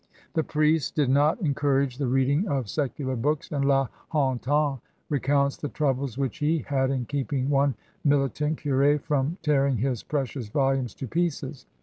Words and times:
The 0.33 0.43
priests 0.43 0.89
did 0.89 1.11
not 1.11 1.39
encourage 1.41 1.99
the 1.99 2.07
reading 2.07 2.47
of 2.47 2.67
secular 2.67 3.15
books, 3.15 3.51
and 3.51 3.63
La 3.65 3.87
Hontan 4.13 4.79
recounts 5.09 5.57
the 5.57 5.69
troubles 5.69 6.17
which 6.17 6.39
he 6.39 6.65
had 6.67 6.89
in 6.89 7.05
keeping 7.05 7.51
one 7.51 7.75
militant 8.03 8.57
curS 8.63 8.99
from 9.03 9.37
tearing 9.43 9.77
his 9.77 10.01
precious 10.01 10.49
volumes 10.49 10.95
to 10.95 11.07
pieces. 11.07 11.67